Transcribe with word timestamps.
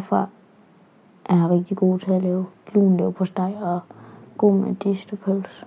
morfar 0.00 0.28
er 1.24 1.50
rigtig 1.50 1.76
god 1.76 1.98
til 1.98 2.12
at 2.12 2.22
lave 2.22 2.46
lun 2.72 3.12
på 3.12 3.24
steg 3.24 3.56
og 3.62 3.80
god 4.38 4.54
med 4.54 4.74
distepøls. 4.74 5.66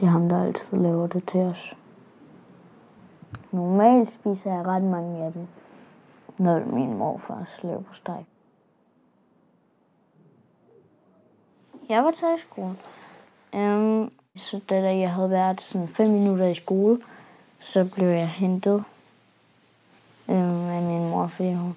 Det 0.00 0.06
er 0.06 0.10
ham, 0.10 0.28
der 0.28 0.44
altid 0.44 0.78
laver 0.78 1.06
det 1.06 1.28
til 1.28 1.40
os. 1.40 1.76
Normalt 3.50 4.10
spiser 4.10 4.54
jeg 4.54 4.66
ret 4.66 4.82
mange 4.82 5.24
af 5.24 5.32
dem, 5.32 5.46
når 6.38 6.64
min 6.64 6.98
morfars 6.98 7.60
laver 7.62 7.82
på 7.82 7.94
steg. 7.94 8.26
Jeg 11.88 12.04
var 12.04 12.10
taget 12.10 12.38
i 12.38 12.40
skole. 12.40 12.74
Um, 13.52 14.12
så 14.36 14.60
da 14.70 14.98
jeg 14.98 15.12
havde 15.12 15.30
været 15.30 15.60
sådan 15.60 15.88
5 15.88 16.08
minutter 16.08 16.46
i 16.46 16.54
skole, 16.54 17.00
så 17.58 17.94
blev 17.96 18.08
jeg 18.08 18.28
hentet 18.28 18.84
øh, 20.28 20.76
af 20.76 20.82
min 20.82 21.10
mor, 21.10 21.26
fordi 21.26 21.54
hun, 21.54 21.74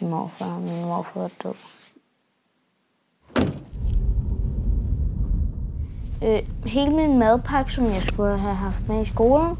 min 0.00 0.10
morfar, 0.10 0.58
min 0.58 0.84
morfar 0.84 1.20
er 1.20 1.34
død. 1.42 1.54
Øh, 6.22 6.42
hele 6.66 6.96
min 6.96 7.18
madpakke, 7.18 7.72
som 7.72 7.84
jeg 7.84 8.02
skulle 8.02 8.38
have 8.38 8.54
haft 8.54 8.88
med 8.88 9.02
i 9.02 9.04
skolen, 9.04 9.56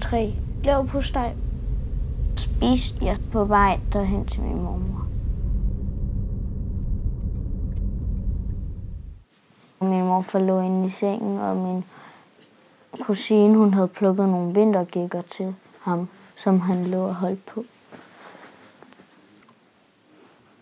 tre 0.00 0.34
leverpostej, 0.64 1.34
spiste 2.36 3.04
jeg 3.04 3.18
på 3.32 3.44
vej 3.44 3.80
derhen 3.92 4.26
til 4.26 4.42
min 4.42 4.62
mormor. 4.62 5.06
Min 9.80 10.04
mor 10.04 10.38
lå 10.38 10.60
inde 10.60 10.86
i 10.86 10.90
sengen, 10.90 11.38
og 11.38 11.56
min 11.56 11.84
kusine 13.00 13.58
hun 13.58 13.74
havde 13.74 13.88
plukket 13.88 14.28
nogle 14.28 14.54
vintergækker 14.54 15.22
til 15.22 15.54
ham, 15.80 16.08
som 16.38 16.60
han 16.60 16.86
lå 16.86 17.06
og 17.06 17.14
holdt 17.14 17.46
på. 17.46 17.64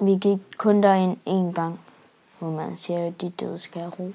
Vi 0.00 0.10
gik 0.20 0.38
kun 0.56 0.82
derind 0.82 1.16
en 1.26 1.52
gang, 1.52 1.80
hvor 2.38 2.50
man 2.50 2.76
siger, 2.76 3.06
at 3.06 3.20
de 3.20 3.30
døde 3.30 3.58
skal 3.58 3.80
have 3.80 3.92
ro. 3.98 4.12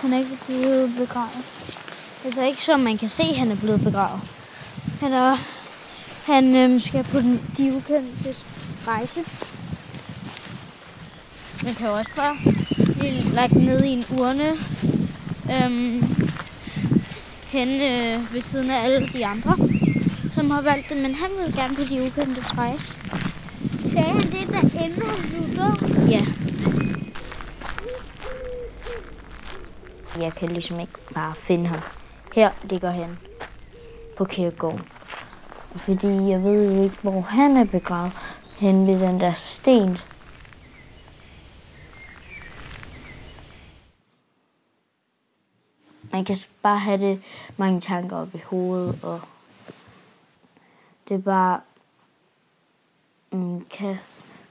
Han 0.00 0.12
er 0.12 0.18
ikke 0.18 0.38
blevet 0.46 0.94
begravet. 0.98 1.60
Altså 2.24 2.42
ikke 2.42 2.64
som 2.64 2.80
man 2.80 2.98
kan 2.98 3.08
se, 3.08 3.22
at 3.22 3.36
han 3.36 3.50
er 3.50 3.56
blevet 3.56 3.80
begravet. 3.80 4.20
Han, 5.00 5.12
er, 5.12 5.36
han 6.24 6.56
øhm, 6.56 6.80
skal 6.80 7.04
på 7.04 7.20
den 7.20 7.54
de 7.56 7.76
ukendte 7.76 8.34
rejse. 8.86 9.24
Man 11.64 11.74
kan 11.74 11.88
også 11.88 12.10
bare 12.16 12.59
blive 13.00 13.34
lagt 13.34 13.56
ned 13.56 13.84
i 13.84 13.88
en 13.88 14.04
urne 14.18 14.50
øhm, 15.54 16.02
hen 17.48 17.68
øh, 17.68 18.34
ved 18.34 18.40
siden 18.40 18.70
af 18.70 18.84
alle 18.84 19.08
de 19.08 19.26
andre, 19.26 19.56
som 20.34 20.50
har 20.50 20.62
valgt 20.62 20.88
det. 20.88 20.96
Men 20.96 21.14
han 21.14 21.30
ville 21.38 21.62
gerne 21.62 21.74
på 21.74 21.82
de 21.90 22.02
ukendte 22.06 22.42
rejse. 22.58 22.96
Sagde 23.92 24.08
han 24.08 24.22
det, 24.22 24.48
der 24.48 24.60
ender 24.60 25.06
han 25.06 25.30
blev 25.30 25.56
død? 25.56 26.08
Ja. 26.08 26.24
Jeg 30.20 30.34
kan 30.34 30.48
ligesom 30.48 30.80
ikke 30.80 30.92
bare 31.14 31.34
finde 31.34 31.66
ham. 31.66 31.78
Her 32.34 32.50
ligger 32.62 32.90
han 32.90 33.18
på 34.16 34.24
kirkegården. 34.24 34.80
Fordi 35.76 36.06
jeg 36.30 36.42
ved 36.44 36.74
jo 36.74 36.82
ikke, 36.82 36.96
hvor 37.02 37.20
han 37.20 37.56
er 37.56 37.64
begravet. 37.64 38.12
Hen 38.58 38.86
ved 38.86 39.00
den 39.00 39.20
der 39.20 39.32
sten. 39.32 39.98
Man 46.12 46.24
kan 46.24 46.36
bare 46.62 46.78
have 46.78 47.00
det 47.00 47.22
mange 47.56 47.80
tanker 47.80 48.16
op 48.16 48.34
i 48.34 48.40
hovedet, 48.44 48.98
og 49.02 49.20
det 51.08 51.14
er 51.14 51.18
bare, 51.18 51.60
man 53.30 53.66
kan 53.70 53.96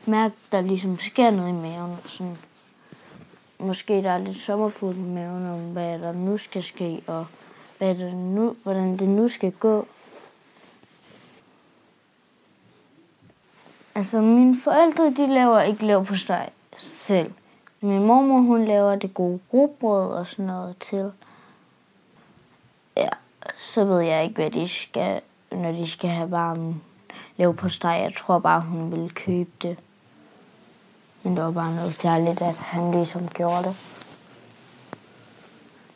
mærke, 0.06 0.36
der 0.52 0.62
ligesom 0.62 1.00
sker 1.00 1.32
noget 1.32 1.50
i 1.50 1.62
maven. 1.62 1.96
Sådan 2.08 2.38
måske 3.60 4.04
der 4.04 4.12
er 4.12 4.18
lidt 4.18 4.38
sommerfugl 4.38 4.98
i 4.98 5.02
maven 5.02 5.46
om, 5.46 5.72
hvad 5.72 6.00
der 6.00 6.12
nu 6.12 6.38
skal 6.38 6.64
ske, 6.64 7.02
og 7.08 7.26
hvad 7.78 7.96
der 7.96 8.14
nu, 8.14 8.56
hvordan 8.64 8.98
det 8.98 9.10
nu 9.10 9.28
skal 9.28 9.52
gå. 9.52 9.88
Altså, 13.96 14.22
mine 14.22 14.62
forældre, 14.64 15.06
de 15.06 15.34
laver 15.34 15.62
ikke 15.62 15.86
lav 15.86 16.06
på 16.06 16.16
steg 16.16 16.50
selv. 16.78 17.32
Min 17.82 18.06
mormor, 18.06 18.40
hun 18.40 18.66
laver 18.66 18.96
det 18.96 19.14
gode 19.14 19.40
rugbrød 19.54 20.12
og 20.12 20.28
sådan 20.28 20.46
noget 20.46 20.76
til. 20.80 21.12
Så 23.60 23.86
ved 23.86 24.02
jeg 24.02 24.24
ikke, 24.24 24.36
hvad 24.36 24.52
de 24.52 24.68
skal, 24.68 25.22
når 25.52 25.72
de 25.72 25.90
skal 25.90 26.10
have 26.10 26.32
varmen 26.32 26.82
lav 27.38 27.56
på 27.56 27.70
steg. 27.70 28.00
Jeg 28.04 28.14
tror 28.18 28.40
bare, 28.40 28.62
hun 28.62 28.92
vil 28.92 29.12
købe 29.16 29.50
det. 29.62 29.78
Men 31.24 31.36
det 31.36 31.44
var 31.44 31.52
bare 31.52 31.76
noget 31.76 31.94
særligt, 31.94 32.42
at 32.42 32.56
han 32.56 32.92
ligesom 32.92 33.28
gjorde 33.28 33.64
det. 33.64 33.99